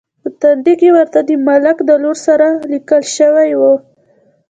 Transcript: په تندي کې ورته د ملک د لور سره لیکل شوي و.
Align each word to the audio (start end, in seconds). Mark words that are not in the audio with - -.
په 0.21 0.29
تندي 0.41 0.73
کې 0.81 0.89
ورته 0.97 1.19
د 1.27 1.31
ملک 1.47 1.77
د 1.83 1.89
لور 2.03 2.17
سره 2.25 2.47
لیکل 2.73 3.03
شوي 3.15 3.51
و. 3.59 3.61